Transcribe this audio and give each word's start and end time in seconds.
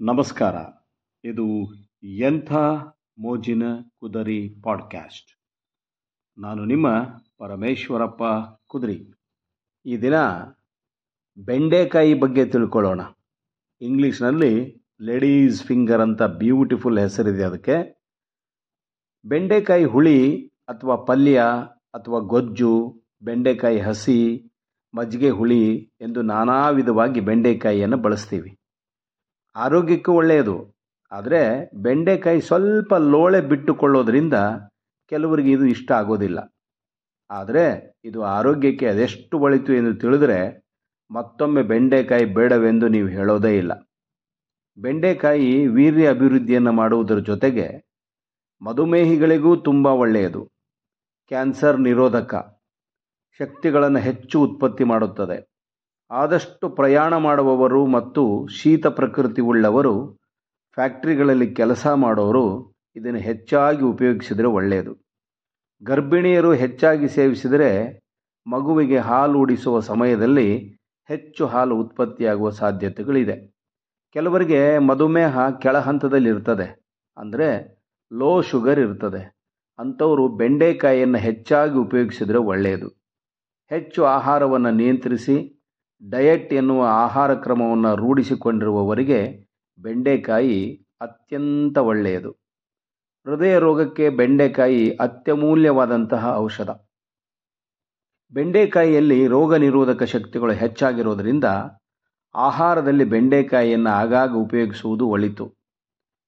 ನಮಸ್ಕಾರ. 0.00 0.54
ಇದು 1.24 1.74
ಎಂಥ 2.02 2.52
ಮೋಜಿನ 3.18 3.62
ಕುದರಿ 4.00 4.48
ಪಾಡ್ಕ್ಯಾಸ್ಟ್. 4.62 5.40
ನಾನು 6.40 6.64
ನಿಮ್ಮ 6.64 6.92
ಪರಮೇಶ್ವರಪ್ಪ 7.38 8.22
ಕುದರಿ. 8.66 9.12
ಈ 9.86 9.96
ದಿನ 9.96 10.14
ಬೆಂಡೆಕಾಯಿ 11.38 12.14
ಬಗ್ಗೆ 12.14 12.44
ತಿಳ್ಕೊಳ್ಳೋಣ. 12.44 13.00
ಇಂಗ್ಲೀಷ್ನಲ್ಲಿ 13.80 14.82
ಲೇಡೀಸ್ 15.00 15.64
ಫಿಂಗರ್ 15.64 16.00
ಅಂತ 16.00 16.22
ಬ್ಯೂಟಿಫುಲ್ 16.22 16.98
ಹೆಸರಿದೆ 16.98 17.44
ಅದಕ್ಕೆ. 17.44 18.06
ಬೆಂಡೆಕಾಯಿ 19.24 19.84
ಹುಳಿ 19.84 20.46
ಅಥವಾ 20.46 20.96
ಪಲ್ಯ 20.96 21.42
ಅಥವಾ 21.94 22.18
ಗೊಜ್ಜು, 22.18 23.02
ಬೆಂಡೆಕಾಯಿ 23.22 23.80
ಹಸಿ, 23.80 24.50
ಮಜ್ಜಿಗೆ 24.94 25.30
ಹುಳಿ 25.30 25.92
ಎಂದು 26.00 26.22
ನಾನಾ 26.22 26.68
ವಿಧವಾಗಿ 26.68 27.20
ಬೆಂಡೆಕಾಯಿಯನ್ನು 27.20 27.96
ಬಳಸ್ತೀವಿ. 27.96 28.57
ಆರೋಗ್ಯಕ್ಕೂ 29.56 30.12
ಒಳ್ಳೆಯದು. 30.12 30.56
ಆದರೆ 31.12 31.70
ಬೆಂಡೆಕಾಯಿ 31.74 32.40
ಸ್ವಲ್ಪ 32.40 32.94
ಲೋಳೆ 32.94 33.40
ಬಿಟ್ಟುಕೊಳ್ಳೋದ್ರಿಂದ 33.40 34.34
ಕೆಲವರಿಗೆ 35.08 35.50
ಇದು 35.50 35.66
ಇಷ್ಟ 35.66 35.92
ಆಗೋದಿಲ್ಲ. 35.92 36.38
ಆದರೆ 37.30 37.96
ಇದು 38.04 38.22
ಆರೋಗ್ಯಕ್ಕೆ 38.22 38.86
ಅದೆಷ್ಟು 38.86 39.38
ಒಳಿತು 39.38 39.72
ಎಂದು 39.74 39.94
ತಿಳಿದರೆ 39.94 40.68
ಮತ್ತೊಮ್ಮೆ 41.10 41.62
ಬೆಂಡೆಕಾಯಿ 41.62 42.24
ಬೇಡವೆಂದು 42.24 42.88
ನೀವು 42.88 43.08
ಹೇಳೋದೇ 43.08 43.56
ಇಲ್ಲ. 43.56 43.72
ಬೆಂಡೆಕಾಯಿ 44.78 45.66
ವೀರ್ಯ 45.66 46.08
ಅಭಿವೃದ್ಧಿಯನ್ನು 46.08 46.72
ಮಾಡುವುದರ 46.72 47.18
ಜೊತೆಗೆ 47.18 47.66
ಮಧುಮೇಹಿಗಳಿಗೂ 48.62 49.56
ತುಂಬ 49.56 49.86
ಒಳ್ಳೆಯದು. 49.86 50.42
ಕ್ಯಾನ್ಸರ್ 51.28 51.80
ನಿರೋಧಕ 51.80 52.34
ಶಕ್ತಿಗಳನ್ನು 53.40 53.98
ಹೆಚ್ಚು 53.98 54.40
ಉತ್ಪತ್ತಿ 54.40 54.84
ಮಾಡುತ್ತದೆ. 54.84 55.57
ಆದಷ್ಟು 56.10 56.68
ಪ್ರಯಾಣ 56.68 57.16
ಮಾಡುವವರು 57.16 57.86
ಮತ್ತು 57.86 58.46
ಶೀತ 58.46 58.86
ಪ್ರಕೃತಿ 58.86 59.42
ಉಳ್ಳವರು, 59.42 60.18
ಫ್ಯಾಕ್ಟ್ರಿಗಳಲ್ಲಿ 60.74 61.54
ಕೆಲಸ 61.54 61.86
ಮಾಡೋರು 61.86 62.74
ಇದನ್ನು 62.96 63.18
ಹೆಚ್ಚಾಗಿ 63.18 63.82
ಉಪಯೋಗಿಸಿದರೆ 63.82 64.46
ಒಳ್ಳೆಯದು 64.46 65.08
ಗರ್ಭಿಣಿಯರು 65.82 66.52
ಹೆಚ್ಚಾಗಿ 66.52 67.08
ಸೇವಿಸಿದರೆ 67.08 68.00
ಮಗುವಿಗೆ 68.46 68.98
ಹಾಲು 68.98 69.38
ಉಡಿಸುವ 69.38 69.80
ಸಮಯದಲ್ಲಿ 69.80 70.58
ಹೆಚ್ಚು 71.08 71.46
ಹಾಲು 71.46 71.76
ಉತ್ಪತ್ತಿಯಾಗುವ 71.76 72.50
ಸಾಧ್ಯತೆಗಳಿದೆ. 72.50 73.58
ಕೆಲವರಿಗೆ 74.12 74.78
ಮಧುಮೇಹ 74.78 75.50
ಕೆಳ 75.50 75.78
ಹಂತದಲ್ಲಿ 75.78 76.30
ಅಂದರೆ 77.16 77.78
ಲೋ 78.12 78.42
ಶುಗರ್ 78.42 78.78
ಇರ್ತದೆ. 78.78 79.38
ಅಂಥವರು 79.78 80.28
ಬೆಂಡೆಕಾಯಿಯನ್ನು 80.28 81.18
ಹೆಚ್ಚಾಗಿ 81.18 81.78
ಉಪಯೋಗಿಸಿದರೆ 81.78 82.38
ಒಳ್ಳೆಯದು 82.38 82.88
ಹೆಚ್ಚು 83.70 84.04
ಆಹಾರವನ್ನು 84.04 84.70
ನಿಯಂತ್ರಿಸಿ 84.70 85.57
ಡಯಟ್ 86.02 86.52
ಎನ್ನುವ 86.54 86.86
ಆಹಾರ 86.86 87.34
ಕ್ರಮವನ್ನು 87.34 87.96
ರೂಢಿಸಿಕೊಂಡಿರುವವರಿಗೆ 87.96 89.20
ಬೆಂಡೆಕಾಯಿ 89.78 90.86
ಅತ್ಯಂತ 91.00 91.78
ಒಳ್ಳೆಯದು. 91.78 92.30
ಹೃದಯ 93.26 93.58
ರೋಗಕ್ಕೆ 93.58 94.10
ಬೆಂಡೆಕಾಯಿ 94.10 94.90
ಅತ್ಯಮೂಲ್ಯವಾದಂತಹ 94.90 96.32
ಔಷಧ. 96.36 96.70
ಬೆಂಡೆಕಾಯಿಯಲ್ಲಿ 98.30 99.26
ರೋಗ 99.26 99.54
ನಿರೋಧಕ 99.54 100.02
ಶಕ್ತಿಗಳು 100.02 100.52
ಹೆಚ್ಚಾಗಿರೋದರಿಂದ 100.52 101.44
ಆಹಾರದಲ್ಲಿ 102.34 103.04
ಬೆಂಡೆಕಾಯಿಯನ್ನು 103.04 103.90
ಆಗಾಗ 103.90 104.30
ಉಪಯೋಗಿಸುವುದು 104.30 105.08
ಒಳಿತು. 105.08 105.46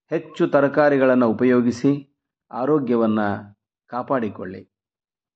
ಹೆಚ್ಚು 0.09 0.47
ತರಕಾರಿಗಳನ್ನು 0.47 1.29
ಉಪಯೋಗಿಸಿ 1.29 1.91
ಆರೋಗ್ಯವನ್ನು 2.51 3.27
ಕಾಪಾಡಿಕೊಳ್ಳಿ. 3.87 4.61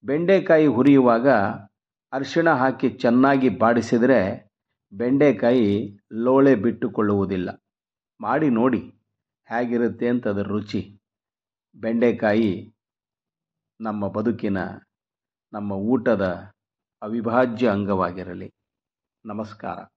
ಬೆಂಡೆಕಾಯಿ 0.04 0.68
ಹುರಿಯುವಾಗ 0.68 1.28
ಅರಿಶಿಣ 2.16 2.50
ಹಾಕಿ 2.50 2.90
ಚೆನ್ನಾಗಿ 2.90 3.50
ಬಾಡಿಸಿದರೆ 3.50 4.50
ಬೆಂಡೆಕಾಯಿ 4.94 5.98
ಲೋಳೆ 6.14 6.56
ಬಿಟ್ಟುಕೊಳ್ಳುವುದಿಲ್ಲ. 6.56 7.64
ಮಾಡಿ 8.22 8.50
ನೋಡಿ 8.50 8.80
ಹೇಗಿರುತ್ತೆ 9.46 10.08
ಅಂತ 10.08 10.28
ಅದರ 10.28 10.42
ರುಚಿ. 10.42 11.00
ಬೆಂಡೆಕಾಯಿ 11.76 12.76
ನಮ್ಮ 13.82 14.08
ಬದುಕಿನ, 14.08 14.58
ನಮ್ಮ 15.54 15.72
ಊಟದ 15.72 16.52
ಅವಿಭಾಜ್ಯ 17.02 17.70
ಅಂಗವಾಗಿರಲಿ. 17.70 18.54
ನಮಸ್ಕಾರ. 19.26 19.95